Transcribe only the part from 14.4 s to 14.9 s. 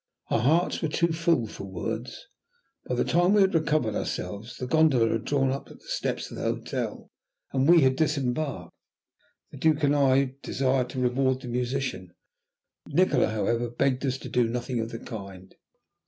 nothing of